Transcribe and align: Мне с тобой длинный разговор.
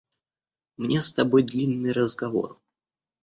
Мне 0.77 0.99
с 0.99 1.13
тобой 1.13 1.43
длинный 1.43 1.91
разговор. 1.91 2.59